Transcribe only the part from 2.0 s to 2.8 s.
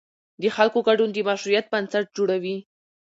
جوړوي